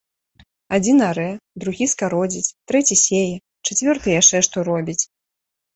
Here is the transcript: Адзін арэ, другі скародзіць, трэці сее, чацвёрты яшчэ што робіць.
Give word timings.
Адзін 0.77 1.03
арэ, 1.09 1.25
другі 1.65 1.85
скародзіць, 1.93 2.53
трэці 2.73 3.01
сее, 3.05 3.37
чацвёрты 3.65 4.07
яшчэ 4.21 4.37
што 4.51 4.57
робіць. 4.73 5.03